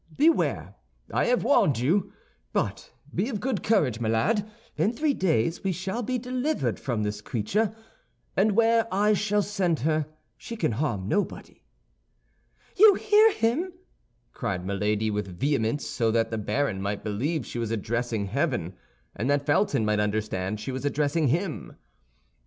[0.17, 0.73] Beware!
[1.13, 2.11] I have warned you!
[2.53, 7.03] But be of good courage, my lad; in three days we shall be delivered from
[7.03, 7.75] this creature,
[8.35, 10.07] and where I shall send her
[10.39, 11.61] she can harm nobody."
[12.75, 13.73] "You hear him!"
[14.33, 18.73] cried Milady, with vehemence, so that the baron might believe she was addressing heaven,
[19.15, 21.75] and that Felton might understand she was addressing him.